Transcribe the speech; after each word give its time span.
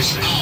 Station. 0.00 0.39